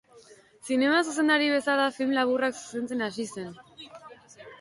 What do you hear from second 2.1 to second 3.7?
laburrak zuzentzen hasi zen.